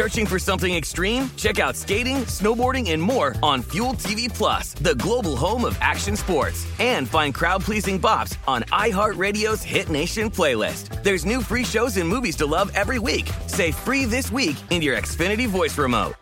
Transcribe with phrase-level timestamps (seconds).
[0.00, 1.30] Searching for something extreme?
[1.36, 6.16] Check out skating, snowboarding, and more on Fuel TV Plus, the global home of action
[6.16, 6.66] sports.
[6.78, 11.02] And find crowd-pleasing bops on iHeartRadio's Hit Nation playlist.
[11.02, 13.30] There's new free shows and movies to love every week.
[13.46, 16.14] Say free this week in your Xfinity voice remote.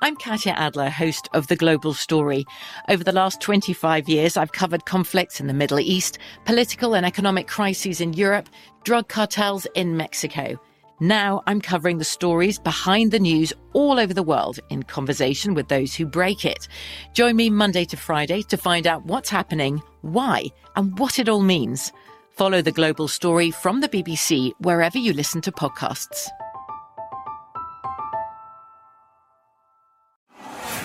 [0.00, 2.44] I'm Katya Adler, host of The Global Story.
[2.88, 7.48] Over the last 25 years, I've covered conflicts in the Middle East, political and economic
[7.48, 8.48] crises in Europe,
[8.84, 10.60] drug cartels in Mexico.
[11.00, 15.68] Now I'm covering the stories behind the news all over the world in conversation with
[15.68, 16.66] those who break it.
[17.12, 21.42] Join me Monday to Friday to find out what's happening, why, and what it all
[21.42, 21.92] means.
[22.30, 26.28] Follow The Global Story from the BBC wherever you listen to podcasts.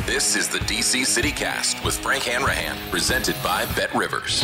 [0.05, 4.43] This is the DC CityCast with Frank Hanrahan, presented by Bet Rivers.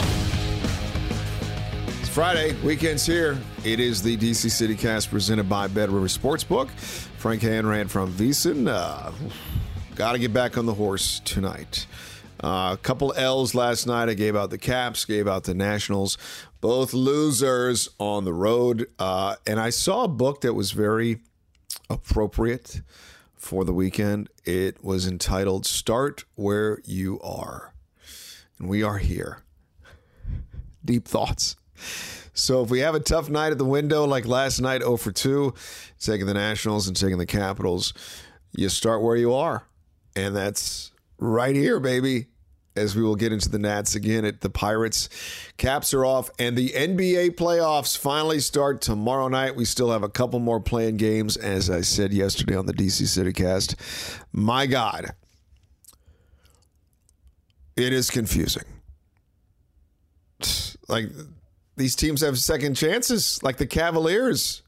[2.19, 3.38] Friday, weekend's here.
[3.63, 6.69] It is the DC City Cast presented by Bet Rivers Sportsbook.
[6.69, 8.68] Frank Hanrahan from VSiN.
[8.68, 9.13] Uh,
[9.96, 11.88] Got to get back on the horse tonight.
[12.44, 14.09] Uh, a couple L's last night.
[14.09, 16.18] I gave out the Caps, gave out the Nationals.
[16.59, 18.88] Both losers on the road.
[19.00, 21.22] Uh, and I saw a book that was very
[21.90, 22.81] appropriate
[23.38, 24.28] for the weekend.
[24.44, 27.74] It was entitled Start Where You Are.
[28.59, 29.44] And we are here.
[30.84, 31.56] Deep thoughts.
[32.34, 35.12] So if we have a tough night at the window like last night, 0 for
[35.12, 35.53] 2,
[36.00, 37.94] taking the Nationals and taking the Capitals,
[38.51, 39.63] you start where you are.
[40.16, 42.28] And that's right here, baby.
[42.75, 45.09] As we will get into the Nats again at the Pirates.
[45.57, 49.56] Caps are off, and the NBA playoffs finally start tomorrow night.
[49.57, 53.01] We still have a couple more play-in games, as I said yesterday on the DC
[53.01, 53.75] CityCast.
[54.31, 55.13] My God,
[57.75, 58.63] it is confusing.
[60.88, 61.09] Like
[61.79, 64.62] these teams have second chances, like the Cavaliers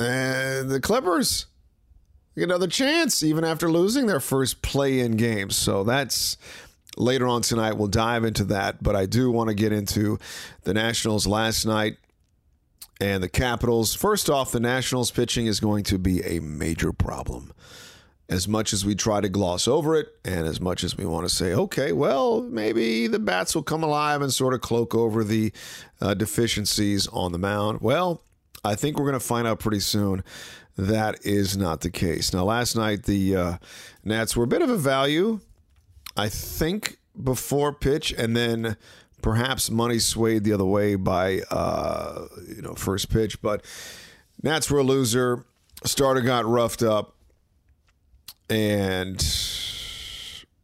[0.00, 1.46] and the Clippers
[2.34, 5.50] get another chance even after losing their first play-in game.
[5.50, 6.38] So that's
[6.96, 7.74] later on tonight.
[7.74, 10.18] We'll dive into that, but I do want to get into
[10.64, 11.98] the Nationals last night
[12.98, 13.94] and the Capitals.
[13.94, 17.52] First off, the Nationals pitching is going to be a major problem.
[18.28, 21.28] As much as we try to gloss over it, and as much as we want
[21.28, 25.22] to say, okay, well, maybe the bats will come alive and sort of cloak over
[25.22, 25.52] the
[26.00, 27.80] uh, deficiencies on the mound.
[27.80, 28.22] Well,
[28.64, 30.24] I think we're going to find out pretty soon
[30.76, 32.32] that is not the case.
[32.32, 33.56] Now, last night the uh,
[34.04, 35.40] Nats were a bit of a value,
[36.16, 38.76] I think, before pitch, and then
[39.22, 43.40] perhaps money swayed the other way by uh, you know first pitch.
[43.40, 43.64] But
[44.42, 45.44] Nats were a loser.
[45.84, 47.15] Starter got roughed up,
[48.48, 49.18] and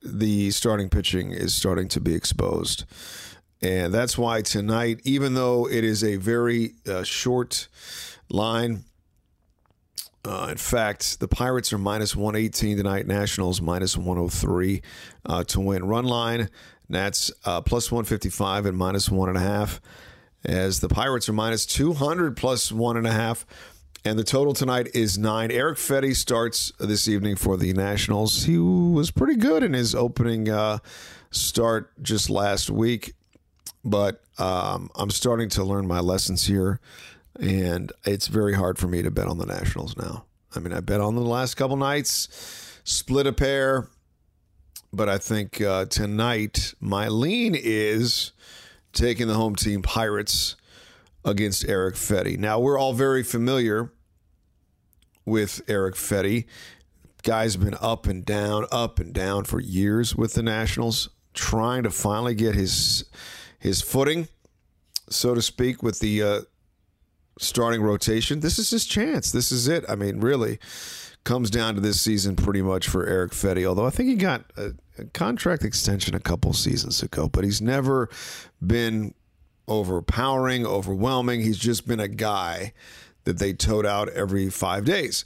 [0.03, 2.84] the starting pitching is starting to be exposed.
[3.60, 7.69] And that's why tonight, even though it is a very uh, short
[8.28, 8.84] line,
[10.25, 13.06] uh, in fact, the Pirates are minus 118 tonight.
[13.06, 14.82] Nationals minus 103
[15.26, 15.85] uh, to win.
[15.85, 16.49] Run line,
[16.88, 19.81] Nats uh, plus 155 and minus one and a half.
[20.44, 23.46] As the Pirates are minus 200 plus one and a half.
[24.04, 25.52] And the total tonight is nine.
[25.52, 28.44] Eric Fedde starts this evening for the Nationals.
[28.44, 30.78] He was pretty good in his opening uh,
[31.31, 33.14] start just last week,
[33.84, 36.81] but um, I'm starting to learn my lessons here
[37.38, 40.25] and it's very hard for me to bet on the Nationals now.
[40.54, 42.28] I mean, I bet on them the last couple nights,
[42.84, 43.88] split a pair,
[44.93, 48.32] but I think uh, tonight my lean is
[48.93, 50.56] taking the home team Pirates
[51.25, 52.39] against Eric Fedde.
[52.39, 53.93] Now we're all very familiar
[55.25, 56.47] with Eric Fedde.
[57.23, 61.91] Guy's been up and down, up and down for years with the Nationals, trying to
[61.91, 63.05] finally get his
[63.59, 64.27] his footing,
[65.09, 66.41] so to speak, with the uh,
[67.39, 68.41] starting rotation.
[68.41, 69.31] This is his chance.
[69.31, 69.85] This is it.
[69.89, 70.59] I mean, really,
[71.23, 73.65] comes down to this season pretty much for Eric Fedde.
[73.65, 77.63] Although I think he got a, a contract extension a couple seasons ago, but he's
[77.63, 78.09] never
[78.65, 79.15] been
[79.69, 81.43] overpowering, overwhelming.
[81.43, 82.73] He's just been a guy
[83.25, 85.25] that they towed out every five days.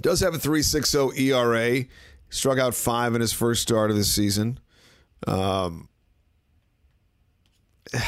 [0.00, 1.84] Does have a 3.60 ERA.
[2.30, 4.58] Struck out five in his first start of the season.
[5.26, 5.88] Um,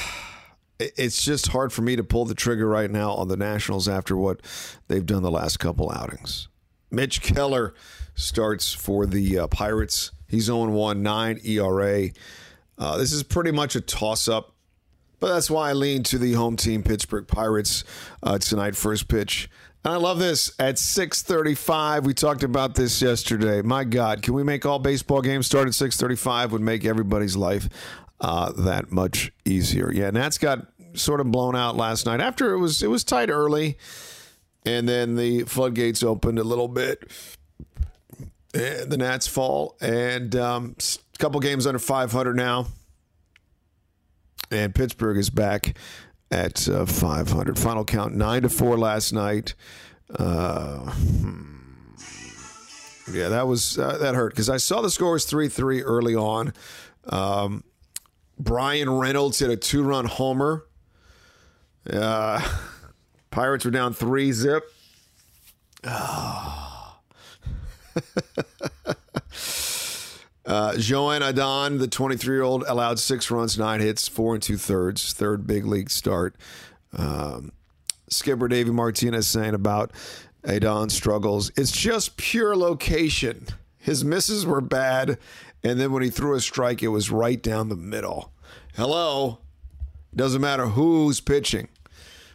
[0.78, 4.16] it's just hard for me to pull the trigger right now on the Nationals after
[4.16, 4.40] what
[4.88, 6.48] they've done the last couple outings.
[6.90, 7.74] Mitch Keller
[8.14, 10.12] starts for the uh, Pirates.
[10.28, 12.08] He's 0 1, 9 ERA.
[12.78, 14.53] Uh, this is pretty much a toss up,
[15.20, 17.84] but that's why I lean to the home team, Pittsburgh Pirates,
[18.22, 19.48] uh, tonight, first pitch.
[19.84, 22.06] And I love this at 6:35.
[22.06, 23.60] We talked about this yesterday.
[23.60, 26.52] My God, can we make all baseball games start at 6:35?
[26.52, 27.68] Would make everybody's life
[28.20, 29.92] uh, that much easier.
[29.92, 33.28] Yeah, Nats got sort of blown out last night after it was it was tight
[33.28, 33.76] early,
[34.64, 37.10] and then the floodgates opened a little bit.
[38.54, 40.76] And the Nats fall, and um,
[41.14, 42.68] a couple games under 500 now,
[44.54, 45.76] and Pittsburgh is back
[46.30, 47.58] at uh, 500.
[47.58, 49.54] Final count nine to four last night.
[50.10, 51.54] Uh, hmm.
[53.12, 56.14] Yeah, that was uh, that hurt because I saw the score was three three early
[56.14, 56.54] on.
[57.06, 57.62] Um,
[58.38, 60.64] Bryan Reynolds hit a two run homer.
[61.90, 62.40] Uh,
[63.30, 64.64] Pirates were down three zip.
[65.84, 66.96] Oh.
[70.46, 74.56] uh, Joan Adon, the 23 year old, allowed six runs, nine hits, four and two
[74.56, 76.36] thirds, third big league start.
[76.96, 77.52] Um,
[78.08, 79.90] skipper Davey Martinez saying about
[80.44, 83.46] Adon's struggles, it's just pure location.
[83.78, 85.18] His misses were bad,
[85.62, 88.32] and then when he threw a strike, it was right down the middle.
[88.76, 89.38] Hello.
[90.14, 91.68] Doesn't matter who's pitching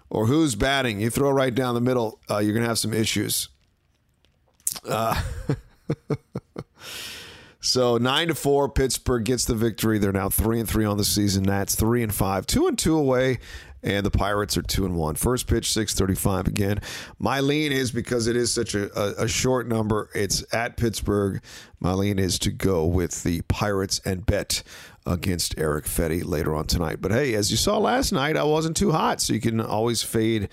[0.10, 1.00] or who's batting.
[1.00, 3.50] You throw right down the middle, uh, you're going to have some issues.
[4.88, 5.22] Uh,
[7.62, 10.00] so nine to four, Pittsburgh gets the victory.
[10.00, 11.44] They're now three and three on the season.
[11.44, 13.40] Nats three and five, two and two away
[13.82, 15.16] and the Pirates are two and one.
[15.16, 16.48] First pitch, six thirty-five.
[16.48, 16.80] Again,
[17.18, 20.10] my lean is because it is such a, a, a, short number.
[20.14, 21.42] It's at Pittsburgh.
[21.80, 24.64] My lean is to go with the Pirates and bet
[25.06, 27.02] against Eric Fedde later on tonight.
[27.02, 30.04] But hey, as you saw last night, I wasn't too hot, so you can always
[30.04, 30.50] fade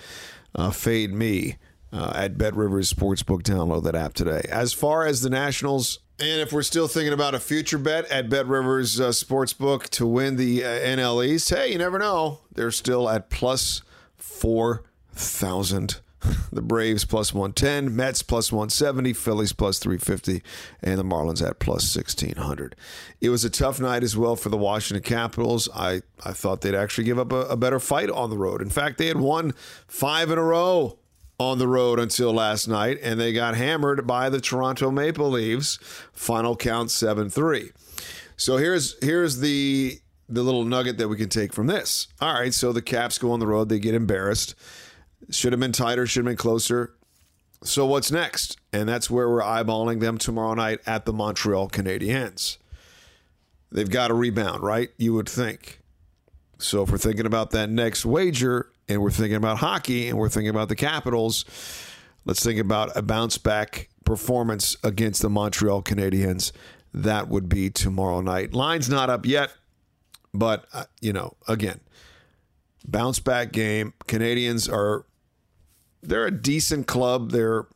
[0.54, 1.56] uh, fade me.
[1.92, 3.42] Uh, at Bet Rivers Sportsbook.
[3.42, 4.42] Download that app today.
[4.50, 8.30] As far as the Nationals, and if we're still thinking about a future bet at
[8.30, 12.40] Bet Rivers uh, Sportsbook to win the uh, NL East, hey, you never know.
[12.52, 13.82] They're still at plus
[14.16, 16.00] 4,000.
[16.50, 20.42] The Braves plus 110, Mets plus 170, Phillies plus 350,
[20.82, 22.74] and the Marlins at plus 1600.
[23.20, 25.68] It was a tough night as well for the Washington Capitals.
[25.72, 28.60] I, I thought they'd actually give up a, a better fight on the road.
[28.60, 29.54] In fact, they had won
[29.86, 30.98] five in a row
[31.38, 35.78] on the road until last night, and they got hammered by the Toronto Maple Leafs.
[36.12, 37.70] Final count 7 3.
[38.36, 42.08] So here's here's the the little nugget that we can take from this.
[42.20, 44.54] All right, so the Caps go on the road, they get embarrassed.
[45.30, 46.94] Should have been tighter, should have been closer.
[47.62, 48.58] So what's next?
[48.72, 52.58] And that's where we're eyeballing them tomorrow night at the Montreal Canadiens.
[53.72, 54.90] They've got to rebound, right?
[54.96, 55.80] You would think.
[56.58, 60.28] So if we're thinking about that next wager, and we're thinking about hockey and we're
[60.28, 61.44] thinking about the Capitals,
[62.24, 66.52] let's think about a bounce back performance against the Montreal Canadiens.
[66.94, 68.54] That would be tomorrow night.
[68.54, 69.52] Line's not up yet,
[70.32, 71.80] but, uh, you know, again,
[72.86, 73.92] bounce back game.
[74.06, 75.04] Canadians are,
[76.02, 77.32] they're a decent club.
[77.32, 77.66] They're,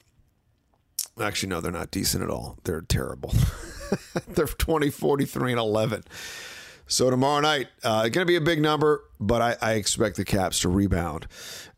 [1.21, 2.59] actually, no, they're not decent at all.
[2.65, 3.35] They're terrible.
[4.29, 6.05] they're 20, 43, and 11.
[6.91, 10.25] So tomorrow night, uh, going to be a big number, but I, I, expect the
[10.25, 11.29] Caps to rebound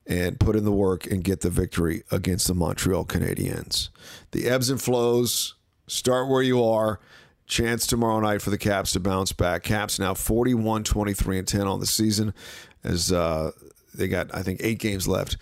[0.07, 3.91] and put in the work and get the victory against the Montreal Canadiens.
[4.31, 5.55] The ebbs and flows
[5.87, 6.99] start where you are.
[7.47, 9.65] Chance tomorrow night for the Caps to bounce back.
[9.65, 12.33] Caps now 41, 23, and 10 on the season
[12.83, 13.51] as uh,
[13.93, 15.37] they got, I think, eight games left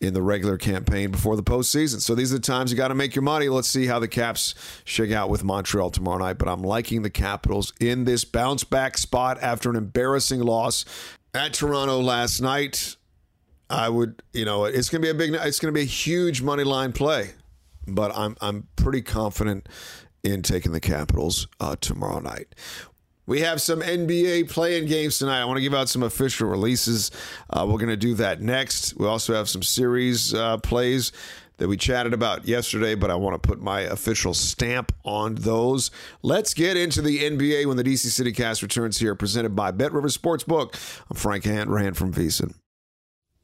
[0.00, 2.00] in the regular campaign before the postseason.
[2.00, 3.48] So these are the times you got to make your money.
[3.48, 6.38] Let's see how the Caps shake out with Montreal tomorrow night.
[6.38, 10.84] But I'm liking the Capitals in this bounce back spot after an embarrassing loss
[11.34, 12.96] at Toronto last night.
[13.68, 15.84] I would, you know, it's going to be a big, it's going to be a
[15.84, 17.30] huge money line play,
[17.86, 19.68] but I'm I'm pretty confident
[20.22, 22.54] in taking the Capitals uh, tomorrow night.
[23.26, 25.40] We have some NBA play-in games tonight.
[25.40, 27.10] I want to give out some official releases.
[27.50, 28.96] Uh, we're going to do that next.
[28.96, 31.10] We also have some series uh, plays
[31.58, 35.90] that we chatted about yesterday, but I want to put my official stamp on those.
[36.22, 39.92] Let's get into the NBA when the DC City Cast returns here, presented by Bet
[39.92, 40.74] River Sportsbook.
[41.10, 42.54] I'm Frank Hanrahan from VSiN.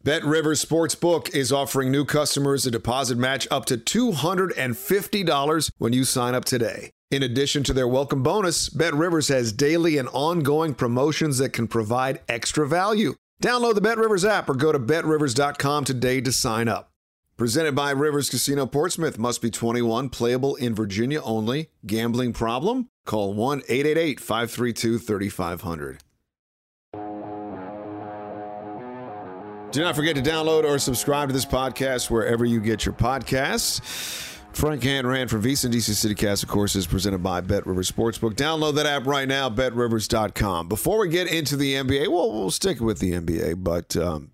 [0.05, 6.05] Bet River Sportsbook is offering new customers a deposit match up to $250 when you
[6.05, 6.91] sign up today.
[7.13, 11.69] In addition to their welcome bonus, Bet Rivers has daily and ongoing promotions that can
[11.69, 13.17] provide extra value.
[13.43, 16.89] Download the Bet Rivers app or go to betrivers.com today to sign up.
[17.37, 21.69] Presented by Rivers Casino Portsmouth, must be 21, playable in Virginia only.
[21.85, 22.89] Gambling problem?
[23.05, 25.99] Call 1 888 532 3500.
[29.71, 34.32] Do not forget to download or subscribe to this podcast wherever you get your podcasts.
[34.55, 38.35] Frank Hanrahan from VSiN DC CityCast, of course, is presented by Bet Rivers Sportsbook.
[38.35, 40.69] Download that app right now, betrivers.com.
[40.69, 44.31] Before we get into the NBA, well, we'll stick with the NBA, but um,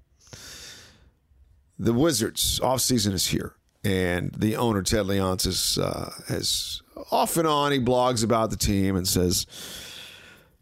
[1.78, 3.54] the Wizards offseason is here.
[3.84, 8.96] And the owner, Ted Leonsis, uh, has off and on, he blogs about the team
[8.96, 9.46] and says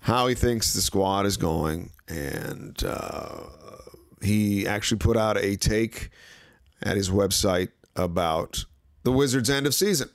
[0.00, 1.90] how he thinks the squad is going.
[2.08, 3.40] And uh,
[4.22, 6.10] he actually put out a take
[6.82, 8.64] at his website about
[9.06, 10.10] the Wizards' end of season.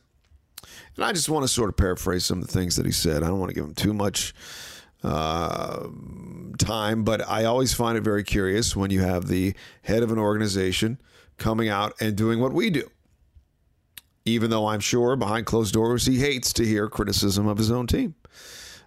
[0.97, 3.23] And I just want to sort of paraphrase some of the things that he said.
[3.23, 4.35] I don't want to give him too much
[5.01, 5.87] uh,
[6.59, 10.19] time, but I always find it very curious when you have the head of an
[10.19, 10.99] organization
[11.37, 12.91] coming out and doing what we do.
[14.25, 17.87] Even though I'm sure behind closed doors he hates to hear criticism of his own
[17.87, 18.15] team.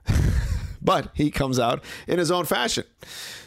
[0.85, 2.85] but he comes out in his own fashion.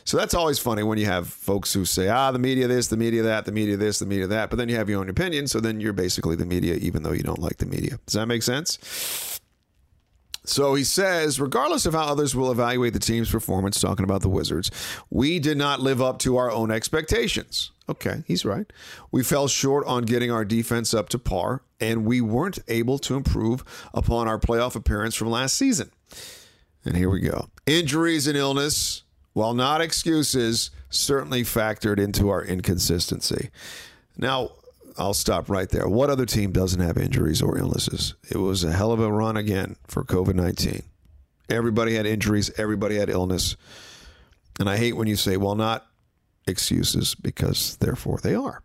[0.03, 2.97] So that's always funny when you have folks who say, ah, the media this, the
[2.97, 5.47] media that, the media this, the media that, but then you have your own opinion.
[5.47, 7.99] So then you're basically the media, even though you don't like the media.
[8.05, 9.39] Does that make sense?
[10.45, 14.29] So he says, regardless of how others will evaluate the team's performance, talking about the
[14.29, 14.71] Wizards,
[15.09, 17.71] we did not live up to our own expectations.
[17.89, 18.71] Okay, he's right.
[19.11, 23.15] We fell short on getting our defense up to par, and we weren't able to
[23.15, 25.91] improve upon our playoff appearance from last season.
[26.87, 27.49] And here we go.
[27.65, 29.03] Injuries and illness,
[29.33, 33.49] while not excuses, certainly factored into our inconsistency.
[34.17, 34.51] Now,
[34.97, 35.87] I'll stop right there.
[35.87, 38.15] What other team doesn't have injuries or illnesses?
[38.31, 40.81] It was a hell of a run again for COVID 19.
[41.49, 43.57] Everybody had injuries, everybody had illness.
[44.59, 45.85] And I hate when you say, well, not
[46.47, 48.63] excuses, because therefore they are.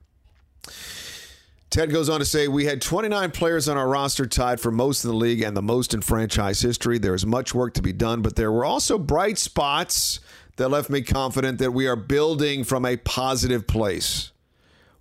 [1.72, 5.04] Ted goes on to say, We had 29 players on our roster tied for most
[5.04, 6.98] in the league and the most in franchise history.
[6.98, 10.20] There is much work to be done, but there were also bright spots
[10.56, 14.32] that left me confident that we are building from a positive place.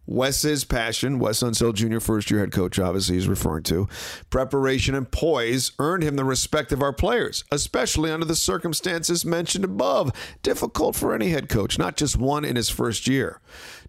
[0.06, 3.88] Wes's passion, Wes Unseld Jr., first year head coach, obviously, he's referring to,
[4.30, 9.66] preparation and poise earned him the respect of our players, especially under the circumstances mentioned
[9.66, 10.12] above.
[10.42, 13.42] Difficult for any head coach, not just one in his first year.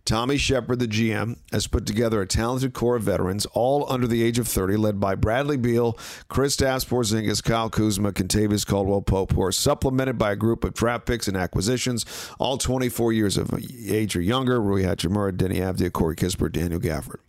[0.05, 4.23] Tommy Sheppard, the GM, has put together a talented core of veterans, all under the
[4.23, 5.93] age of 30, led by Bradley Beal,
[6.29, 11.07] Kristaps Porzingis, Kyle Kuzma, Kentavious Caldwell Pope, who are supplemented by a group of draft
[11.07, 12.05] picks and acquisitions,
[12.41, 13.55] all 24 years of
[13.87, 14.61] age or younger.
[14.61, 17.21] Rui Hachimura, Deni Avdija, Corey Kispert, Daniel Gafford.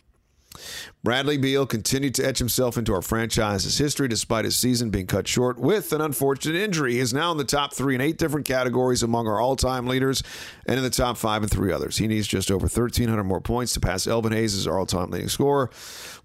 [1.02, 5.28] Bradley Beal continued to etch himself into our franchise's history despite his season being cut
[5.28, 6.94] short with an unfortunate injury.
[6.94, 9.86] He is now in the top three in eight different categories among our all time
[9.86, 10.22] leaders
[10.66, 11.98] and in the top five in three others.
[11.98, 15.10] He needs just over 1,300 more points to pass Elvin Hayes as our all time
[15.10, 15.70] leading scorer.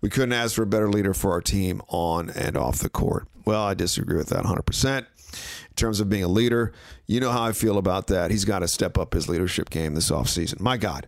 [0.01, 3.27] We couldn't ask for a better leader for our team on and off the court.
[3.45, 4.99] Well, I disagree with that 100%.
[4.99, 6.73] In terms of being a leader,
[7.05, 8.31] you know how I feel about that.
[8.31, 10.59] He's got to step up his leadership game this offseason.
[10.59, 11.07] My God.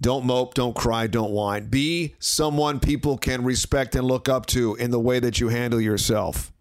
[0.00, 1.66] Don't mope, don't cry, don't whine.
[1.66, 5.80] Be someone people can respect and look up to in the way that you handle
[5.80, 6.52] yourself.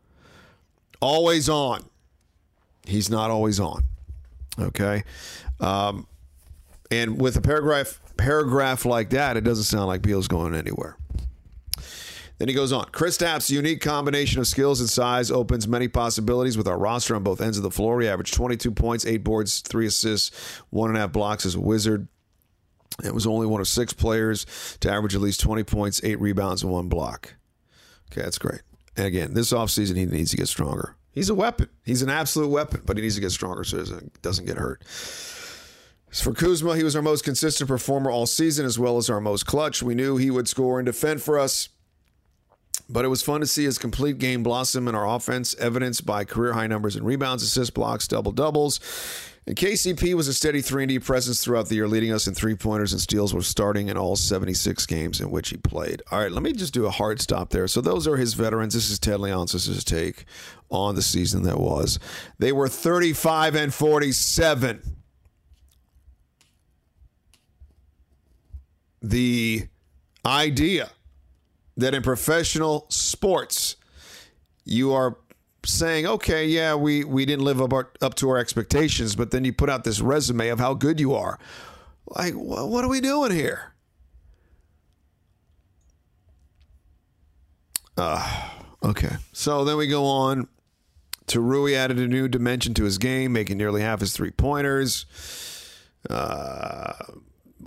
[1.00, 1.90] Always on.
[2.86, 3.84] He's not always on.
[4.60, 5.04] Okay.
[5.62, 6.08] Um,
[6.92, 10.98] and with a paragraph paragraph like that, it doesn't sound like Beal's going anywhere.
[12.40, 12.86] Then he goes on.
[12.92, 17.24] Chris Kristaps' unique combination of skills and size opens many possibilities with our roster on
[17.24, 18.02] both ends of the floor.
[18.02, 20.32] He averaged 22 points, eight boards, three assists,
[20.70, 22.08] one and a half blocks as a wizard.
[23.04, 24.46] It was only one of six players
[24.82, 27.36] to average at least 20 points, eight rebounds, and one block.
[28.12, 28.62] Okay, that's great.
[28.98, 30.96] And again, this offseason, he needs to get stronger.
[31.12, 31.70] He's a weapon.
[31.86, 33.92] He's an absolute weapon, but he needs to get stronger so he
[34.22, 34.84] doesn't get hurt.
[36.12, 39.46] For Kuzma, he was our most consistent performer all season, as well as our most
[39.46, 39.84] clutch.
[39.84, 41.70] We knew he would score and defend for us,
[42.90, 46.26] but it was fun to see his complete game blossom in our offense, evidenced by
[46.26, 48.80] career high numbers in rebounds, assists, blocks, double doubles.
[49.50, 52.54] And KCP was a steady 3 D presence throughout the year, leading us in three
[52.54, 56.04] pointers and steals were starting in all 76 games in which he played.
[56.12, 57.68] All right, let me just do a hard stop there.
[57.68, 58.76] So those are his veterans.
[58.76, 60.26] This is Ted Leonsis' take
[60.70, 61.98] on the season that was.
[62.38, 64.82] They were 35 and 47.
[69.02, 69.64] The
[70.24, 70.92] idea
[71.76, 73.78] that in professional sports,
[74.64, 75.18] you are
[75.66, 79.46] saying, okay, yeah, we, we didn't live up, our, up to our expectations, but then
[79.46, 81.40] you put out this resume of how good you are.
[82.08, 83.74] Like, wh- what are we doing here?
[87.98, 88.50] Uh,
[88.84, 89.18] okay.
[89.34, 90.48] So then we go on
[91.28, 95.06] to Rui added a new dimension to his game, making nearly half his three pointers.
[96.10, 96.94] Uh,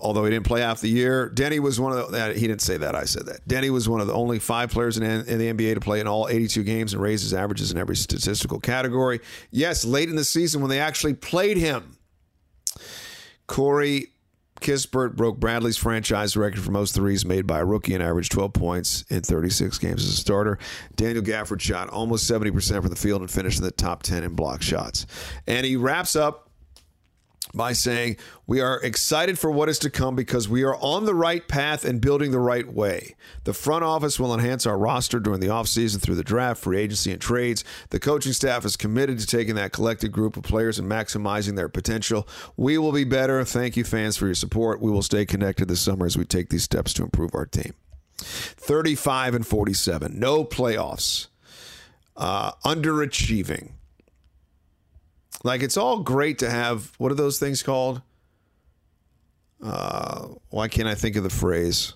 [0.02, 1.30] although he didn't play half the year.
[1.34, 3.46] Deni was one of the, uh, he didn't say that, I said that.
[3.48, 6.08] Deni was one of the only five players in, in, the NBA to play in
[6.08, 9.20] all 82 games and raise his averages in every statistical category.
[9.50, 11.96] Yes, late in the season when they actually played him.
[13.46, 14.08] Corey
[14.60, 18.52] Kispert broke Bradley's franchise record for most threes made by a rookie and averaged 12
[18.52, 20.58] points in 36 games as a starter.
[20.96, 24.34] Daniel Gafford shot almost 70% from the field and finished in the top 10 in
[24.34, 25.06] block shots.
[25.46, 26.51] And he wraps up
[27.54, 31.14] by saying, We are excited for what is to come because we are on the
[31.14, 33.14] right path and building the right way.
[33.44, 37.12] The front office will enhance our roster during the offseason through the draft, free agency,
[37.12, 37.64] and trades.
[37.90, 41.68] The coaching staff is committed to taking that collected group of players and maximizing their
[41.68, 42.28] potential.
[42.56, 43.44] We will be better.
[43.44, 44.80] Thank you, fans, for your support.
[44.80, 47.74] We will stay connected this summer as we take these steps to improve our team.
[48.18, 51.26] 35 and 47, no playoffs,
[52.16, 53.72] uh, underachieving.
[55.44, 58.02] Like it's all great to have what are those things called?
[59.62, 61.94] Uh, why can't I think of the phrase?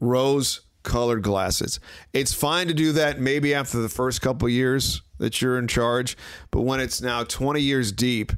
[0.00, 1.80] Rose colored glasses.
[2.12, 6.16] It's fine to do that maybe after the first couple years that you're in charge,
[6.50, 8.32] but when it's now 20 years deep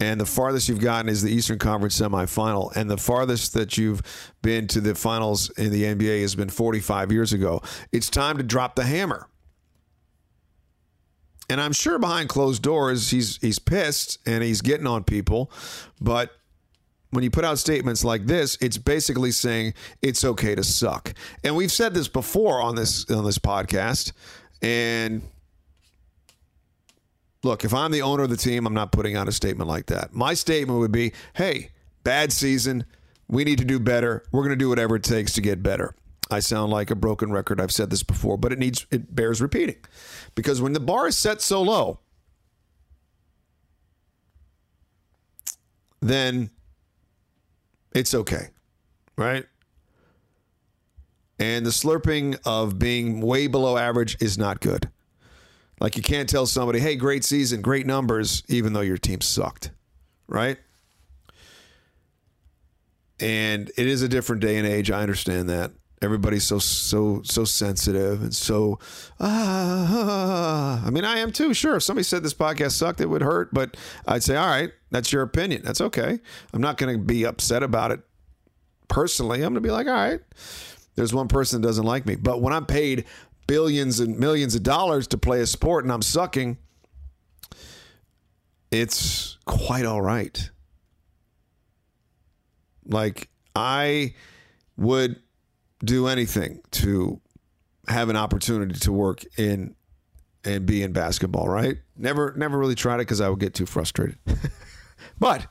[0.00, 4.02] and the farthest you've gotten is the Eastern Conference semifinal, and the farthest that you've
[4.42, 8.42] been to the finals in the NBA has been 45 years ago, it's time to
[8.42, 9.28] drop the hammer
[11.48, 15.50] and I'm sure behind closed doors he's he's pissed and he's getting on people,
[16.00, 16.30] but
[17.10, 21.14] when you put out statements like this, it's basically saying it's okay to suck.
[21.44, 24.12] And we've said this before on this on this podcast.
[24.60, 25.22] And
[27.42, 29.86] look, if I'm the owner of the team, I'm not putting out a statement like
[29.86, 30.12] that.
[30.12, 31.70] My statement would be, "Hey,
[32.02, 32.84] bad season.
[33.28, 34.24] We need to do better.
[34.32, 35.94] We're going to do whatever it takes to get better."
[36.30, 37.60] I sound like a broken record.
[37.60, 39.76] I've said this before, but it needs it bears repeating.
[40.34, 42.00] Because when the bar is set so low,
[46.00, 46.50] then
[47.94, 48.48] it's okay.
[49.16, 49.46] Right?
[51.38, 54.88] And the slurping of being way below average is not good.
[55.80, 59.70] Like you can't tell somebody, "Hey, great season, great numbers," even though your team sucked.
[60.26, 60.58] Right?
[63.20, 64.90] And it is a different day and age.
[64.90, 68.78] I understand that everybody's so so so sensitive and so
[69.20, 71.76] ah, I mean I am too sure.
[71.76, 73.76] If somebody said this podcast sucked it would hurt but
[74.06, 75.62] I'd say all right that's your opinion.
[75.64, 76.20] That's okay.
[76.52, 78.00] I'm not going to be upset about it
[78.88, 79.38] personally.
[79.38, 80.20] I'm going to be like all right
[80.96, 82.14] there's one person that doesn't like me.
[82.14, 83.04] But when I'm paid
[83.46, 86.58] billions and millions of dollars to play a sport and I'm sucking
[88.70, 90.50] it's quite all right.
[92.86, 94.14] Like I
[94.76, 95.20] would
[95.84, 97.20] do anything to
[97.88, 99.74] have an opportunity to work in
[100.44, 101.78] and be in basketball, right?
[101.96, 104.18] Never never really tried it because I would get too frustrated.
[105.18, 105.46] but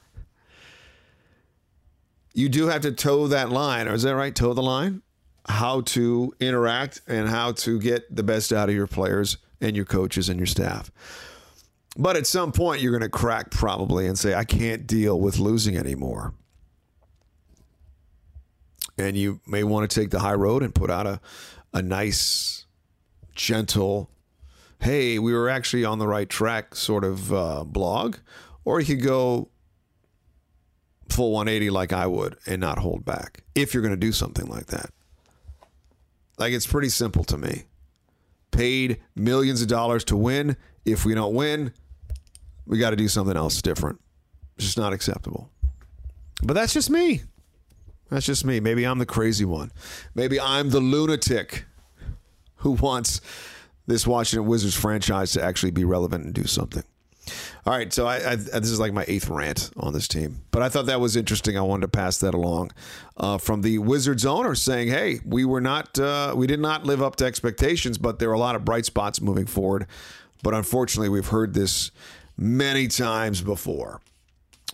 [2.33, 4.35] you do have to toe that line, or is that right?
[4.35, 5.01] Toe the line?
[5.47, 9.85] How to interact and how to get the best out of your players and your
[9.85, 10.91] coaches and your staff.
[11.95, 15.37] But at some point, you're going to crack probably and say, I can't deal with
[15.37, 16.33] losing anymore
[18.97, 21.19] and you may want to take the high road and put out a,
[21.73, 22.65] a nice,
[23.35, 24.09] gentle,
[24.79, 28.17] hey, we were actually on the right track sort of uh, blog,
[28.65, 29.49] or you could go
[31.09, 34.45] full 180 like I would and not hold back if you're going to do something
[34.47, 34.89] like that.
[36.37, 37.63] Like it's pretty simple to me.
[38.51, 40.57] Paid millions of dollars to win.
[40.85, 41.73] If we don't win,
[42.65, 43.99] we got to do something else different.
[44.57, 45.49] It's just not acceptable.
[46.43, 47.21] But that's just me.
[48.13, 48.59] That's just me.
[48.59, 49.71] Maybe I'm the crazy one.
[50.13, 51.65] Maybe I'm the lunatic
[52.57, 53.21] who wants
[53.87, 56.83] this Washington Wizards franchise to actually be relevant and do something.
[57.65, 60.61] All right, so I, I, this is like my eighth rant on this team, but
[60.61, 61.57] I thought that was interesting.
[61.57, 62.71] I wanted to pass that along
[63.17, 67.01] uh, from the Wizards owner saying, "Hey, we were not, uh, we did not live
[67.01, 69.87] up to expectations, but there are a lot of bright spots moving forward."
[70.43, 71.91] But unfortunately, we've heard this
[72.37, 74.01] many times before.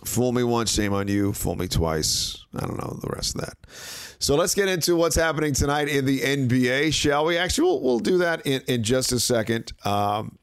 [0.05, 1.33] Fool me once, shame on you.
[1.33, 2.45] Fool me twice.
[2.55, 3.57] I don't know the rest of that.
[4.19, 7.37] So let's get into what's happening tonight in the NBA, shall we?
[7.37, 9.71] Actually, we'll, we'll do that in, in just a second.
[9.85, 10.37] Um,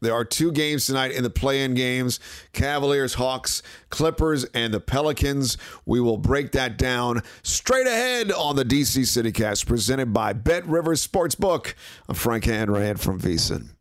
[0.00, 2.18] There are two games tonight in the play in games
[2.52, 5.56] Cavaliers, Hawks, Clippers, and the Pelicans.
[5.86, 11.06] We will break that down straight ahead on the DC CityCast presented by Bet Rivers
[11.06, 11.74] Sportsbook.
[12.08, 13.71] I'm Frank Hanrahan from VSiN.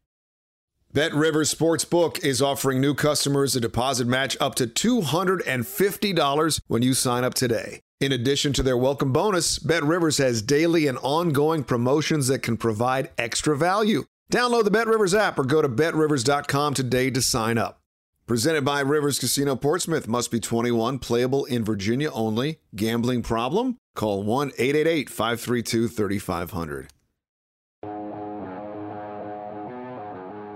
[0.93, 6.93] Bet Rivers Sportsbook is offering new customers a deposit match up to $250 when you
[6.93, 7.80] sign up today.
[8.01, 12.58] In addition to their welcome bonus, Bet Rivers has daily and ongoing promotions that can
[12.58, 14.04] provide extra value.
[14.34, 17.80] Download the Bet Rivers app or go to betrivers.com today to sign up.
[18.27, 20.10] Presented by Rivers Casino Portsmouth.
[20.10, 22.60] Must be 21, playable in Virginia only.
[22.75, 23.77] Gambling problem?
[23.95, 26.89] Call 1 888 532 3500.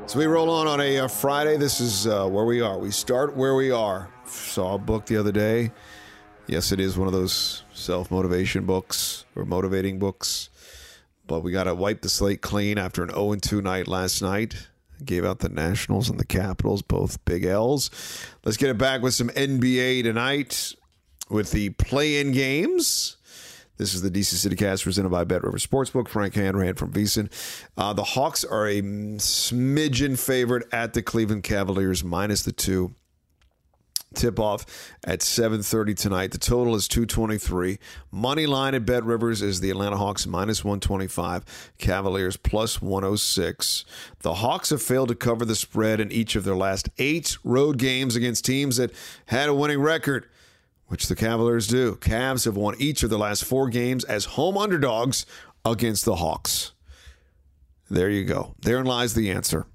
[0.08, 1.58] So we roll on on a uh, Friday.
[1.58, 2.78] This is uh, where we are.
[2.78, 4.08] We start where we are.
[4.26, 5.72] Saw a book the other day.
[6.46, 10.50] Yes, it is one of those self motivation books or motivating books.
[11.26, 14.68] But we got to wipe the slate clean after an 0 2 night last night.
[15.04, 17.90] Gave out the Nationals and the Capitals, both big L's.
[18.46, 20.76] Let's get it back with some NBA tonight
[21.30, 23.18] with the play in games.
[23.78, 26.08] This is the DC City Cast presented by Bet River Sportsbook.
[26.08, 27.30] Frank Hanrahan from VSiN.
[27.78, 32.96] Uh, the Hawks are a smidgen favorite at the Cleveland Cavaliers, minus the two
[34.16, 34.66] tip off
[35.04, 36.32] at 7:30 tonight.
[36.32, 37.78] The total is 223.
[38.12, 41.44] Money line at Bet Rivers is the Atlanta Hawks minus 125,
[41.78, 43.86] Cavaliers plus 106.
[44.22, 47.78] The Hawks have failed to cover the spread in each of their last 8 road
[47.78, 48.92] games against teams that
[49.28, 50.28] had a winning record.
[50.88, 51.96] Which the Cavaliers do.
[51.96, 55.26] Cavs have won each of the last four games as home underdogs
[55.64, 56.74] against the Hawks.
[57.90, 58.56] There you go.
[58.62, 59.66] Therein lies the answer.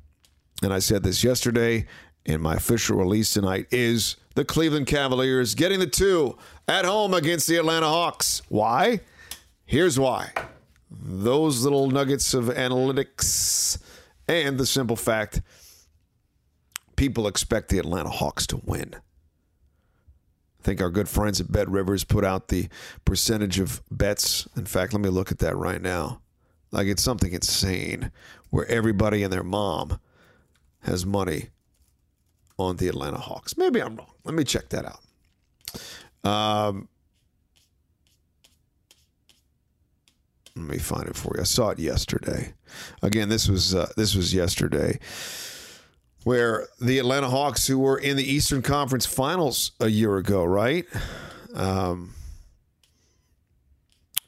[0.62, 1.86] And I said this yesterday,
[2.26, 6.36] and my official release tonight is the Cleveland Cavaliers getting the two
[6.68, 8.42] at home against the Atlanta Hawks.
[8.48, 9.00] Why?
[9.64, 10.32] Here's why.
[10.90, 13.80] Those little nuggets of analytics
[14.28, 15.42] and the simple fact
[16.96, 18.94] people expect the Atlanta Hawks to win.
[20.60, 22.68] I think our good friends at Bet Rivers put out the
[23.06, 24.46] percentage of bets.
[24.56, 26.20] In fact, let me look at that right now.
[26.70, 28.12] Like it's something insane
[28.50, 29.98] where everybody and their mom
[30.80, 31.48] has money
[32.58, 33.56] on the Atlanta Hawks.
[33.56, 34.12] Maybe I'm wrong.
[34.24, 36.30] Let me check that out.
[36.30, 36.88] Um,
[40.54, 41.40] let me find it for you.
[41.40, 42.52] I saw it yesterday.
[43.02, 44.98] Again, this was uh, this was yesterday,
[46.24, 50.86] where the Atlanta Hawks, who were in the Eastern Conference Finals a year ago, right?
[51.54, 52.14] Um,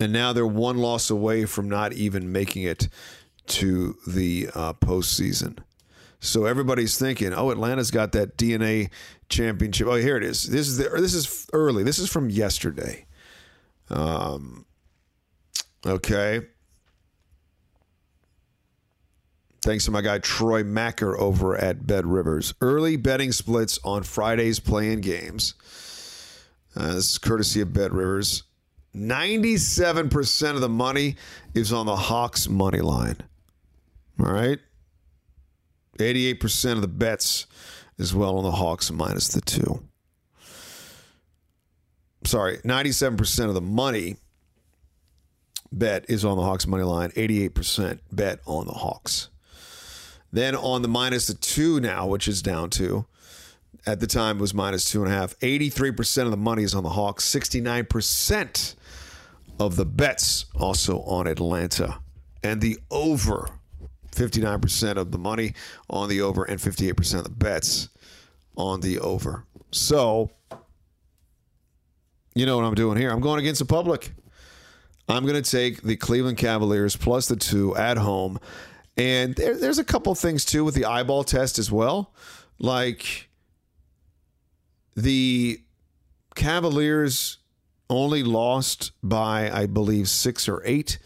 [0.00, 2.88] and now they're one loss away from not even making it
[3.46, 5.59] to the uh, postseason.
[6.20, 8.90] So everybody's thinking, "Oh, Atlanta's got that DNA
[9.28, 10.48] championship." Oh, here it is.
[10.48, 11.83] This is the, this is early.
[11.83, 13.07] This is from yesterday.
[13.90, 14.66] Um,
[15.85, 16.42] okay.
[19.62, 22.53] Thanks to my guy Troy Macker over at Bet Rivers.
[22.61, 25.55] Early betting splits on Friday's playing games.
[26.75, 28.42] Uh, this is courtesy of Bet Rivers.
[28.94, 31.16] 97% of the money
[31.55, 33.18] is on the Hawks money line.
[34.18, 34.59] All right.
[35.98, 37.46] 88% of the bets
[37.98, 39.85] as well on the Hawks minus the two.
[42.25, 44.16] Sorry, 97% of the money
[45.70, 49.29] bet is on the Hawks money line, 88% bet on the Hawks.
[50.33, 53.07] Then on the minus the two now, which is down to,
[53.87, 55.38] at the time was minus two and a half.
[55.40, 58.75] 83% of the money is on the Hawks, 69%
[59.61, 61.99] of the bets also on Atlanta.
[62.42, 63.49] And the over
[64.12, 65.55] 59% of the money
[65.88, 67.88] on the over and 58% of the bets
[68.57, 69.45] on the over.
[69.71, 70.31] So,
[72.35, 73.11] you know what I'm doing here?
[73.11, 74.12] I'm going against the public.
[75.09, 78.38] I'm going to take the Cleveland Cavaliers plus the two at home.
[78.96, 82.12] And there, there's a couple things too with the eyeball test as well.
[82.59, 83.28] Like
[84.94, 85.61] the
[86.35, 87.38] Cavaliers
[87.88, 90.98] only lost by, I believe, six or eight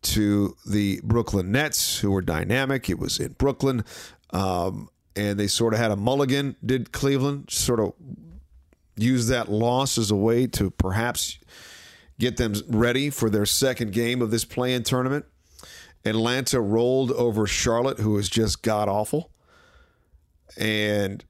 [0.00, 2.88] to the Brooklyn Nets, who were dynamic.
[2.88, 3.84] It was in Brooklyn.
[4.30, 7.94] Um, and they sort of had a mulligan, did Cleveland, sort of
[8.96, 11.38] use that loss as a way to perhaps
[12.18, 15.24] get them ready for their second game of this play-in tournament.
[16.04, 19.30] Atlanta rolled over Charlotte, who was just god awful.
[20.56, 21.24] And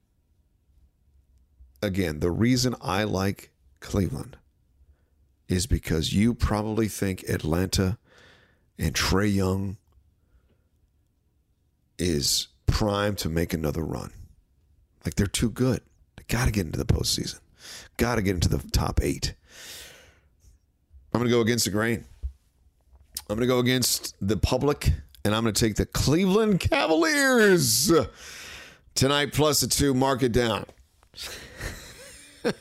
[1.82, 3.50] again, the reason I like
[3.80, 4.36] Cleveland
[5.48, 7.98] is because you probably think Atlanta
[8.78, 9.78] and Trae Young
[11.98, 14.12] is primed to make another run.
[15.04, 15.80] Like they're too good.
[16.16, 17.40] They got to get into the postseason.
[17.96, 19.34] Got to get into the top eight.
[21.12, 22.04] I'm going to go against the grain.
[23.30, 24.90] I'm going to go against the public,
[25.24, 27.92] and I'm going to take the Cleveland Cavaliers
[28.98, 30.64] Tonight, plus a two, mark it down.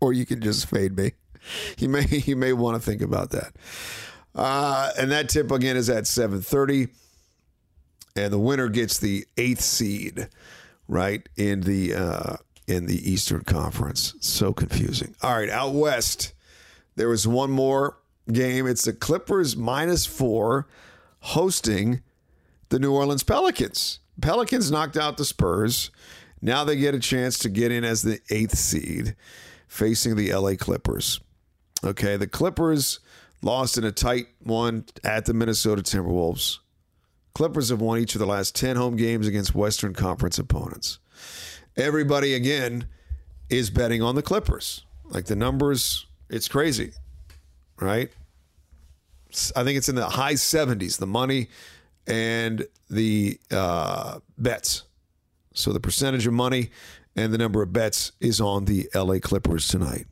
[0.00, 1.14] or you can just fade me.
[1.78, 3.52] You may you may want to think about that.
[4.36, 6.90] Uh, and that tip again is at 7:30,
[8.14, 10.28] and the winner gets the eighth seed,
[10.86, 12.36] right in the uh,
[12.68, 14.14] in the Eastern Conference.
[14.20, 15.16] So confusing.
[15.22, 16.34] All right, out west,
[16.94, 17.96] there was one more
[18.32, 18.66] game.
[18.66, 20.66] It's the Clippers minus four
[21.20, 22.02] hosting
[22.68, 24.00] the New Orleans Pelicans.
[24.20, 25.90] Pelicans knocked out the Spurs.
[26.42, 29.16] Now they get a chance to get in as the eighth seed
[29.68, 31.20] facing the LA Clippers.
[31.84, 33.00] Okay, the Clippers
[33.42, 36.58] lost in a tight one at the Minnesota Timberwolves.
[37.34, 40.98] Clippers have won each of the last 10 home games against Western Conference opponents.
[41.76, 42.86] Everybody, again,
[43.48, 44.84] is betting on the Clippers.
[45.04, 46.92] Like the numbers, it's crazy,
[47.80, 48.10] right?
[49.54, 51.48] I think it's in the high 70s, the money
[52.06, 54.84] and the uh, bets.
[55.54, 56.70] So the percentage of money
[57.16, 60.06] and the number of bets is on the LA Clippers tonight.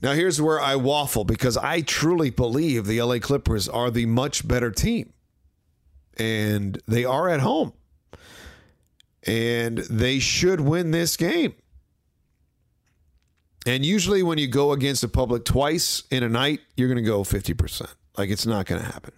[0.00, 4.46] Now, here's where I waffle because I truly believe the LA Clippers are the much
[4.46, 5.12] better team.
[6.16, 7.72] And they are at home.
[9.26, 11.54] And they should win this game.
[13.68, 17.08] And usually, when you go against the public twice in a night, you're going to
[17.08, 17.86] go 50%.
[18.16, 19.12] Like, it's not going to happen.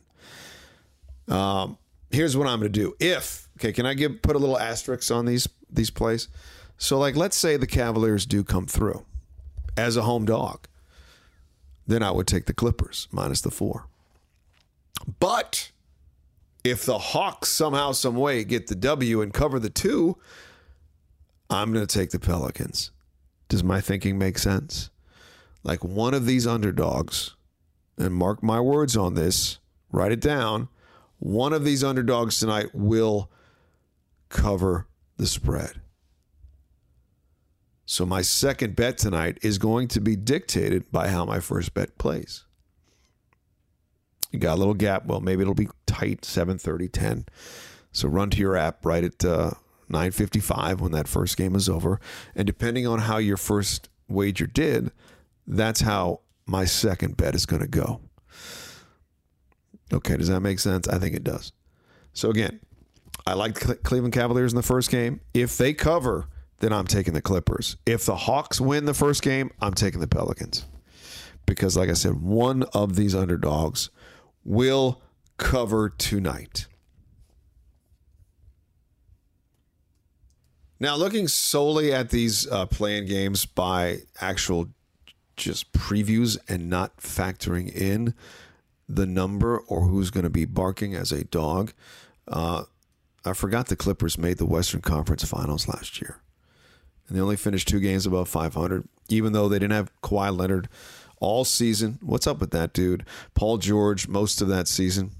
[1.29, 1.79] Um,
[2.11, 2.97] here's what I'm going to do.
[2.99, 6.29] If, okay, can I give put a little asterisk on these these plays?
[6.79, 9.05] So, like, let's say the Cavaliers do come through
[9.77, 10.67] as a home dog
[11.91, 13.87] then I would take the Clippers minus the four.
[15.19, 15.73] But
[16.63, 20.17] if the Hawks somehow, some way get the W and cover the two,
[21.49, 22.93] I'm going to take the Pelicans.
[23.51, 24.91] Does my thinking make sense?
[25.65, 27.35] Like one of these underdogs,
[27.99, 29.59] and mark my words on this,
[29.91, 30.69] write it down.
[31.19, 33.29] One of these underdogs tonight will
[34.29, 34.87] cover
[35.17, 35.81] the spread.
[37.85, 41.99] So my second bet tonight is going to be dictated by how my first bet
[41.99, 42.45] plays.
[44.31, 45.07] You got a little gap.
[45.07, 47.27] Well, maybe it'll be tight 7:30, 10.
[47.91, 49.51] So run to your app write it, uh,
[49.90, 52.00] 9:55 when that first game is over,
[52.35, 54.90] and depending on how your first wager did,
[55.46, 58.00] that's how my second bet is going to go.
[59.92, 60.88] Okay, does that make sense?
[60.88, 61.53] I think it does.
[62.12, 62.61] So again,
[63.26, 65.20] I like the Cleveland Cavaliers in the first game.
[65.35, 66.29] If they cover
[66.61, 67.76] then I'm taking the Clippers.
[67.85, 70.66] If the Hawks win the first game, I'm taking the Pelicans.
[71.46, 73.90] Because, like I said, one of these underdogs
[74.44, 75.03] will
[75.38, 76.66] cover tonight.
[80.81, 84.71] Now, looking solely at these uh, play-in games by actual
[85.37, 88.14] just previews and not factoring in
[88.88, 91.73] the number or who's going to be barking as a dog,
[92.27, 92.64] uh,
[93.25, 96.23] I forgot the Clippers made the Western Conference Finals last year
[97.11, 100.69] and they only finished two games above 500, even though they didn't have Kawhi Leonard
[101.19, 101.99] all season.
[102.03, 103.05] What's up with that, dude?
[103.35, 105.11] Paul George, most of that season.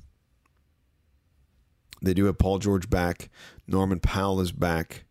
[2.01, 3.29] They do have Paul George back.
[3.66, 5.05] Norman Powell is back.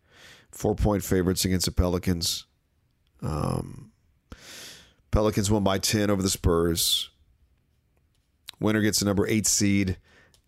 [0.50, 2.46] Four point favorites against the Pelicans.
[3.22, 3.92] Um,
[5.10, 7.10] Pelicans won by 10 over the Spurs.
[8.58, 9.96] Winner gets the number eight seed,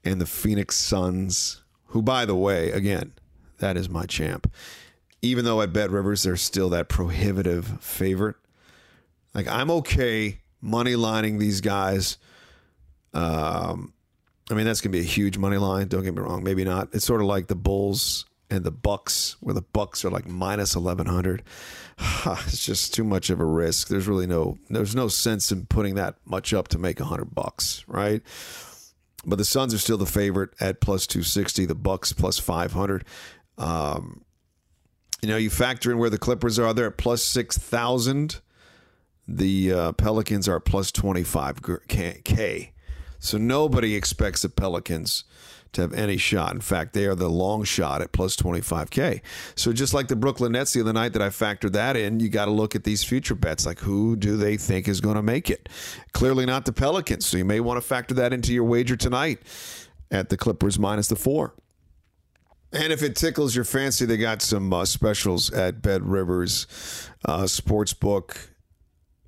[0.04, 3.12] and the Phoenix Suns, who, by the way, again,
[3.58, 4.52] that is my champ
[5.22, 8.36] even though at Bet Rivers they're still that prohibitive favorite.
[9.32, 12.18] Like I'm okay money lining these guys.
[13.14, 13.94] Um,
[14.50, 15.88] I mean that's gonna be a huge money line.
[15.88, 16.88] Don't get me wrong, maybe not.
[16.92, 20.76] It's sort of like the Bulls and the Bucks, where the Bucks are like minus
[20.76, 21.42] eleven hundred.
[22.26, 23.88] it's just too much of a risk.
[23.88, 27.82] There's really no there's no sense in putting that much up to make hundred bucks,
[27.88, 28.20] right?
[29.24, 31.64] But the Suns are still the favorite at plus two sixty.
[31.64, 33.06] The Bucks plus five hundred.
[33.56, 34.22] Um,
[35.22, 36.74] you know, you factor in where the Clippers are.
[36.74, 38.40] They're at plus 6,000.
[39.28, 42.70] The uh, Pelicans are plus 25K.
[43.20, 45.22] So nobody expects the Pelicans
[45.72, 46.52] to have any shot.
[46.52, 49.20] In fact, they are the long shot at plus 25K.
[49.54, 52.28] So just like the Brooklyn Nets the other night that I factored that in, you
[52.28, 53.64] got to look at these future bets.
[53.66, 55.68] Like who do they think is going to make it?
[56.12, 57.26] Clearly not the Pelicans.
[57.26, 59.40] So you may want to factor that into your wager tonight
[60.10, 61.54] at the Clippers minus the four.
[62.72, 66.66] And if it tickles your fancy, they got some uh, specials at Bet Rivers
[67.26, 68.48] uh, Sportsbook.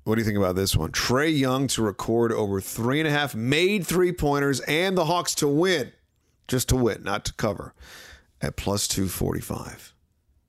[0.03, 0.91] What do you think about this one?
[0.91, 5.35] Trae Young to record over three and a half made three pointers and the Hawks
[5.35, 5.91] to win,
[6.47, 7.73] just to win, not to cover,
[8.41, 9.93] at plus 245.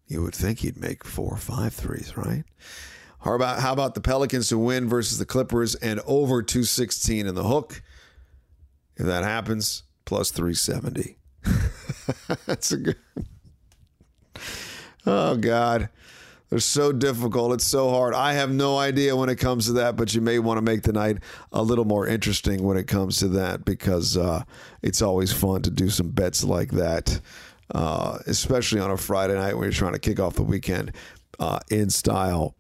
[0.07, 2.45] You would think he'd make four or five threes, right?
[3.21, 7.35] How about, how about the Pelicans to win versus the Clippers and over 216 in
[7.35, 7.83] the hook?
[8.97, 11.19] If that happens, plus 370.
[12.47, 12.97] That's a good.
[15.05, 15.89] Oh God.
[16.49, 17.53] They're so difficult.
[17.55, 18.15] It's so hard.
[18.15, 20.83] I have no idea when it comes to that, but you may want to make
[20.83, 21.19] the night
[21.53, 24.45] a little more interesting when it comes to that because uh,
[24.81, 27.21] it's always fun to do some bets like that,
[27.75, 30.93] uh, especially on a Friday night when you're trying to kick off the weekend
[31.41, 32.55] uh, in style.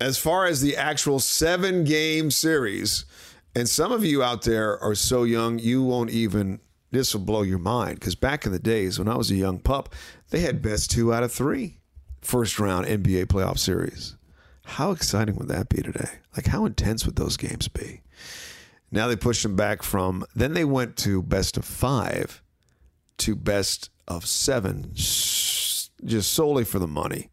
[0.00, 3.04] As far as the actual seven game series,
[3.54, 6.58] and some of you out there are so young, you won't even,
[6.90, 9.60] this will blow your mind because back in the days when I was a young
[9.60, 9.94] pup,
[10.30, 11.78] they had best two out of three
[12.24, 14.16] first round NBA playoff series.
[14.64, 16.08] How exciting would that be today?
[16.36, 18.02] Like, how intense would those games be?
[18.90, 22.42] Now they pushed them back from, then they went to best of five
[23.18, 27.30] to best of seven, just solely for the money.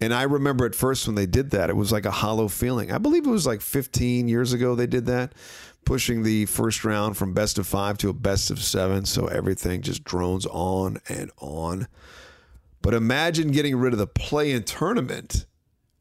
[0.00, 2.92] And I remember at first when they did that, it was like a hollow feeling.
[2.92, 5.34] I believe it was like 15 years ago they did that,
[5.84, 9.04] pushing the first round from best of five to a best of seven.
[9.04, 11.88] So everything just drones on and on.
[12.88, 15.44] But imagine getting rid of the play in tournament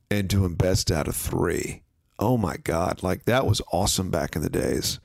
[0.10, 1.84] and doing best out of three.
[2.18, 3.04] Oh my God.
[3.04, 5.02] Like that was awesome back in the days.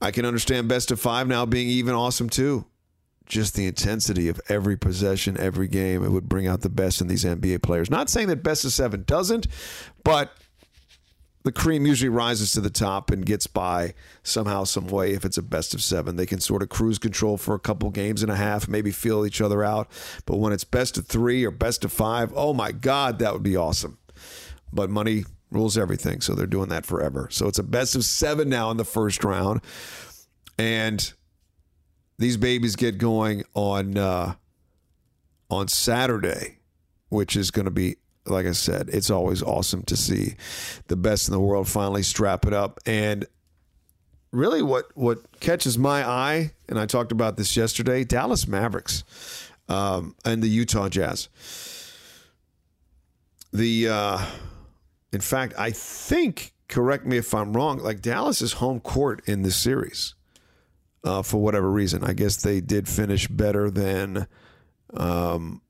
[0.00, 2.66] I can understand best of five now being even awesome too.
[3.26, 7.08] Just the intensity of every possession, every game, it would bring out the best in
[7.08, 7.90] these NBA players.
[7.90, 9.48] Not saying that best of seven doesn't,
[10.04, 10.36] but
[11.44, 15.12] the cream usually rises to the top and gets by somehow, some way.
[15.12, 17.90] If it's a best of seven, they can sort of cruise control for a couple
[17.90, 19.88] games and a half, maybe feel each other out.
[20.24, 23.42] But when it's best of three or best of five, oh my God, that would
[23.42, 23.98] be awesome.
[24.72, 27.28] But money rules everything, so they're doing that forever.
[27.30, 29.60] So it's a best of seven now in the first round,
[30.58, 31.12] and
[32.18, 34.34] these babies get going on uh,
[35.50, 36.58] on Saturday,
[37.10, 40.34] which is going to be like I said, it's always awesome to see
[40.88, 42.80] the best in the world finally strap it up.
[42.86, 43.26] And
[44.32, 49.04] really, what what catches my eye, and I talked about this yesterday, Dallas Mavericks
[49.68, 51.28] um, and the Utah Jazz.
[53.52, 54.24] The uh,
[55.12, 56.52] in fact, I think.
[56.66, 57.78] Correct me if I'm wrong.
[57.78, 60.14] Like Dallas is home court in this series,
[61.04, 62.02] uh, for whatever reason.
[62.02, 64.26] I guess they did finish better than
[64.94, 65.60] um,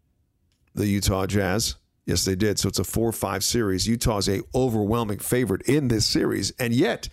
[0.75, 1.75] the Utah Jazz.
[2.07, 2.59] Yes, they did.
[2.59, 3.89] So it's a 4 5 series.
[3.89, 6.53] Utah's a overwhelming favorite in this series.
[6.59, 7.09] And yet,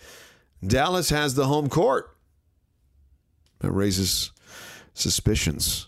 [0.65, 2.15] Dallas has the home court.
[3.59, 4.31] That raises
[4.93, 5.87] suspicions.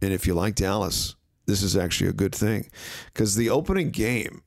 [0.00, 1.14] And if you like Dallas,
[1.46, 2.68] this is actually a good thing
[3.06, 4.42] because the opening game,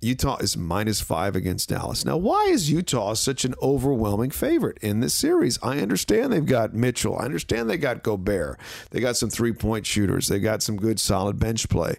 [0.00, 2.04] Utah is minus five against Dallas.
[2.04, 5.58] Now, why is Utah such an overwhelming favorite in this series?
[5.62, 7.18] I understand they've got Mitchell.
[7.18, 8.60] I understand they got Gobert.
[8.90, 10.28] They got some three point shooters.
[10.28, 11.96] They got some good solid bench play.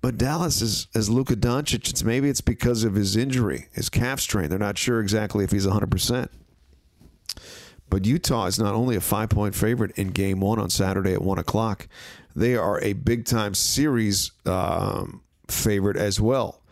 [0.00, 1.90] But Dallas is as Luka Doncic.
[1.90, 4.48] It's maybe it's because of his injury, his calf strain.
[4.48, 5.90] They're not sure exactly if he's 100.
[5.90, 6.30] percent
[7.90, 11.22] But Utah is not only a five point favorite in Game One on Saturday at
[11.22, 11.86] one o'clock.
[12.34, 16.62] They are a big time series um, favorite as well.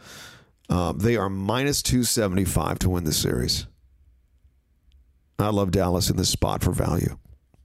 [0.70, 3.66] Um, they are minus 275 to win the series.
[5.38, 7.16] I love Dallas in this spot for value.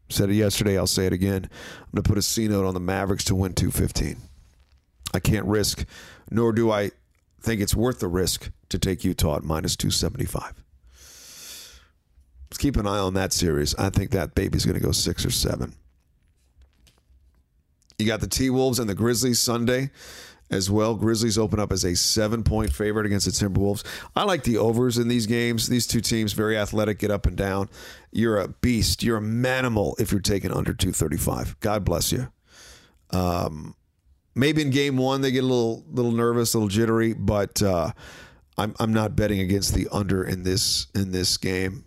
[0.09, 0.77] Said it yesterday.
[0.77, 1.49] I'll say it again.
[1.81, 4.17] I'm going to put a C note on the Mavericks to win 215.
[5.13, 5.85] I can't risk,
[6.29, 6.91] nor do I
[7.41, 10.63] think it's worth the risk to take Utah at minus 275.
[12.49, 13.75] Let's keep an eye on that series.
[13.75, 15.73] I think that baby's going to go six or seven.
[17.97, 19.91] You got the T Wolves and the Grizzlies Sunday
[20.51, 20.95] as well.
[20.95, 23.83] Grizzlies open up as a seven point favorite against the Timberwolves.
[24.15, 25.67] I like the overs in these games.
[25.67, 27.69] These two teams, very athletic, get up and down.
[28.11, 29.03] You're a beast.
[29.03, 31.59] You're a manimal if you're taking under 235.
[31.59, 32.27] God bless you.
[33.11, 33.75] Um,
[34.35, 37.91] maybe in game one they get a little little nervous, a little jittery, but uh,
[38.57, 41.85] I'm I'm not betting against the under in this in this game.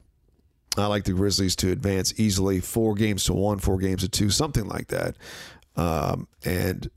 [0.79, 4.29] I like the Grizzlies to advance easily, four games to one, four games to two,
[4.29, 5.17] something like that.
[5.75, 6.91] Um, and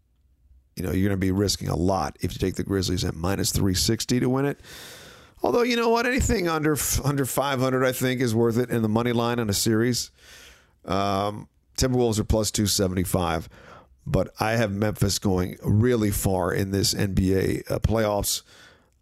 [0.75, 3.15] you know you're going to be risking a lot if you take the Grizzlies at
[3.15, 4.59] minus 360 to win it.
[5.41, 8.89] Although you know what, anything under under 500 I think is worth it in the
[8.89, 10.11] money line on a series.
[10.85, 13.47] Um, Timberwolves are plus 275
[14.11, 18.41] but I have Memphis going really far in this NBA uh, playoffs,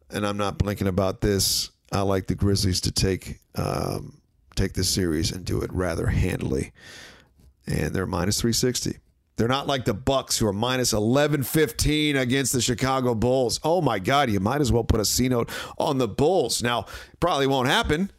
[0.10, 1.72] and I'm not blinking about this.
[1.92, 4.22] I like the Grizzlies to take um,
[4.56, 6.74] take this series and do it rather handily,
[7.66, 8.98] and they're minus 360.
[9.38, 13.60] They're not like the Bucks who are minus 11-15 against the Chicago Bulls.
[13.64, 16.64] Oh my God, you might as well put a C note on the Bulls.
[16.64, 16.88] Now,
[17.20, 18.12] probably won't happen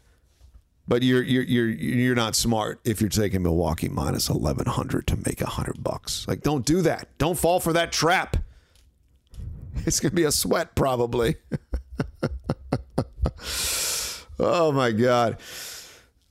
[0.89, 5.17] but you're you're you're you're not smart if you're taking Milwaukee minus eleven hundred to
[5.17, 6.27] make hundred bucks.
[6.27, 7.07] Like, don't do that.
[7.19, 8.35] Don't fall for that trap.
[9.85, 11.37] It's gonna be a sweat probably.
[14.39, 15.37] oh my god.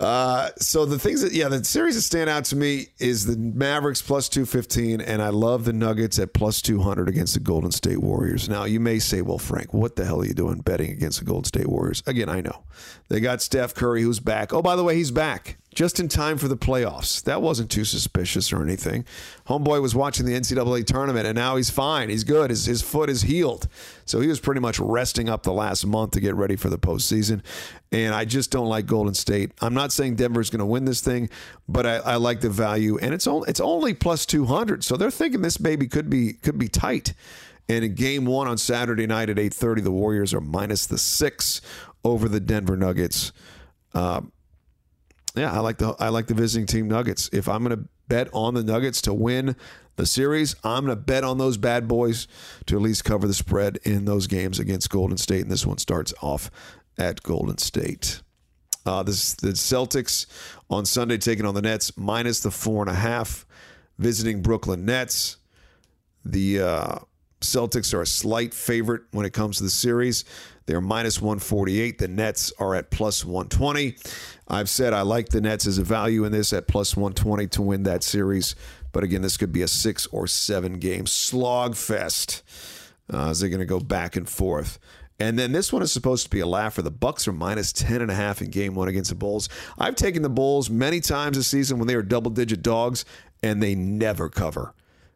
[0.01, 3.36] Uh, so the things that yeah, the series that stand out to me is the
[3.36, 7.40] Mavericks plus two fifteen, and I love the Nuggets at plus two hundred against the
[7.40, 8.49] Golden State Warriors.
[8.49, 11.24] Now you may say, well, Frank, what the hell are you doing betting against the
[11.24, 12.03] Golden State Warriors?
[12.07, 12.62] Again, I know
[13.09, 14.53] they got Steph Curry who's back.
[14.53, 17.22] Oh, by the way, he's back just in time for the playoffs.
[17.22, 19.05] That wasn't too suspicious or anything.
[19.47, 22.09] Homeboy was watching the NCAA tournament and now he's fine.
[22.09, 22.51] He's good.
[22.51, 23.68] His, his foot is healed.
[24.05, 26.81] So he was pretty much resting up the last month to get ready for the
[26.81, 27.45] postseason.
[27.93, 29.53] And I just don't like Golden State.
[29.61, 31.31] I'm not saying Denver's going to win this thing,
[31.68, 32.99] but I, I like the value.
[32.99, 34.83] And it's only, it's only plus 200.
[34.83, 37.14] So they're thinking this baby could be, could be tight.
[37.68, 41.61] And in game one on Saturday night at 8.30, the Warriors are minus the six
[42.03, 43.31] over the Denver Nuggets.
[43.95, 44.22] Uh,
[45.39, 47.28] yeah, I like the I like the visiting team Nuggets.
[47.32, 49.57] If I'm going to bet on the Nuggets to win
[49.97, 52.28] the series, I'm going to bet on those bad boys
[52.66, 55.43] to at least cover the spread in those games against Golden State.
[55.43, 56.51] And this one starts off
[56.99, 58.22] at Golden State.
[58.86, 60.26] Uh, this the Celtics
[60.70, 63.47] on Sunday taking on the Nets minus the four and a half,
[63.99, 65.36] visiting Brooklyn Nets.
[66.24, 66.99] The uh,
[67.41, 70.24] Celtics are a slight favorite when it comes to the series.
[70.68, 71.96] They're minus 148.
[71.96, 73.96] The Nets are at plus 120.
[74.48, 77.62] I've said I like the Nets as a value in this at plus 120 to
[77.62, 78.54] win that series.
[78.92, 82.42] But again, this could be a six or seven game slog fest
[83.10, 84.78] uh, as they're going to go back and forth.
[85.18, 86.82] And then this one is supposed to be a laugher.
[86.82, 89.48] The Bucks are minus 10 and a half in game one against the Bulls.
[89.78, 93.06] I've taken the Bulls many times this season when they were double digit dogs
[93.42, 94.74] and they never cover.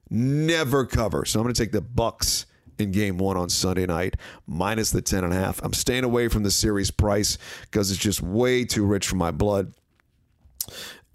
[0.08, 1.26] Never cover.
[1.26, 2.46] So I'm going to take the Bucks
[2.78, 4.16] in game one on Sunday night,
[4.46, 5.62] minus the 10 and a half.
[5.62, 9.30] I'm staying away from the series price because it's just way too rich for my
[9.30, 9.72] blood.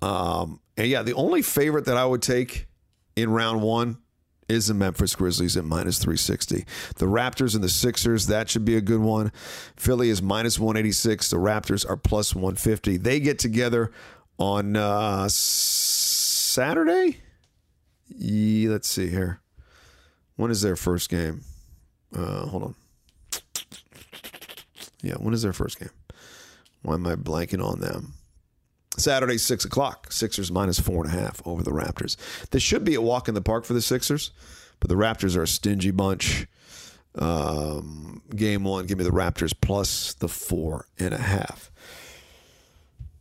[0.01, 2.67] Um, and yeah, the only favorite that I would take
[3.15, 3.97] in round one
[4.47, 6.65] is the Memphis Grizzlies at minus 360.
[6.95, 9.31] The Raptors and the Sixers, that should be a good one.
[9.75, 11.29] Philly is minus 186.
[11.29, 12.97] The Raptors are plus 150.
[12.97, 13.91] They get together
[14.39, 17.17] on uh, Saturday.
[18.07, 19.41] Yeah, let's see here.
[20.37, 21.41] When is their first game?
[22.15, 22.75] Uh, hold on.
[25.01, 25.89] Yeah, when is their first game?
[26.81, 28.13] Why am I blanking on them?
[28.97, 30.11] Saturday, six o'clock.
[30.11, 32.15] Sixers minus four and a half over the Raptors.
[32.49, 34.31] This should be a walk in the park for the Sixers,
[34.79, 36.47] but the Raptors are a stingy bunch.
[37.15, 41.71] Um, game one, give me the Raptors plus the four and a half.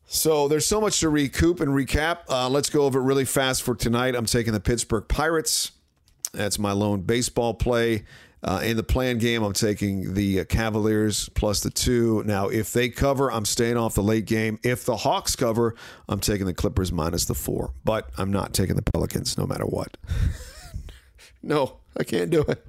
[0.07, 2.19] So there's so much to recoup and recap.
[2.29, 4.15] Uh, let's go over it really fast for tonight.
[4.15, 5.73] I'm taking the Pittsburgh Pirates.
[6.37, 8.05] That's my lone baseball play.
[8.43, 12.23] Uh, in the play-in game, I'm taking the uh, Cavaliers plus the two.
[12.27, 14.61] Now, if they cover, I'm staying off the late game.
[14.63, 15.75] If the Hawks cover,
[16.09, 17.73] I'm taking the Clippers minus the four.
[17.85, 19.97] But I'm not taking the Pelicans no matter what.
[21.43, 22.65] no, I can't do it.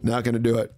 [0.00, 0.72] Not going to do it.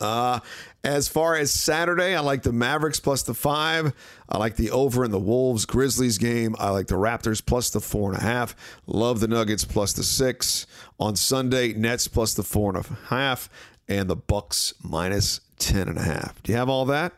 [0.00, 0.40] Uh,
[0.84, 3.92] as far as Saturday, I like the Mavericks plus the five.
[4.28, 6.54] I like the over in the Wolves Grizzlies game.
[6.58, 8.54] I like the Raptors plus the four and a half.
[8.86, 10.66] Love the Nuggets plus the six.
[11.00, 13.48] On Sunday, Nets plus the four and a half,
[13.88, 16.42] and the Bucks minus ten and a half.
[16.42, 17.14] Do you have all that?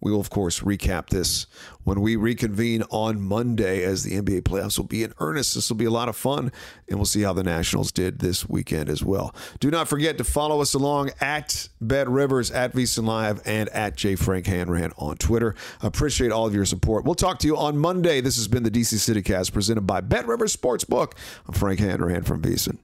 [0.00, 1.46] We will, of course, recap this
[1.84, 5.54] when we reconvene on Monday as the NBA playoffs will be in earnest.
[5.54, 6.52] This will be a lot of fun,
[6.88, 9.34] and we'll see how the Nationals did this weekend as well.
[9.60, 13.96] Do not forget to follow us along at Bet Rivers, at VSiN Live, and at
[13.96, 14.16] J.
[14.16, 15.54] Frank Hanrahan on Twitter.
[15.82, 17.04] Appreciate all of your support.
[17.04, 18.20] We'll talk to you on Monday.
[18.20, 21.12] This has been the DC CityCast presented by Bet Rivers Sportsbook.
[21.46, 22.78] I'm Frank Hanrahan from VSiN.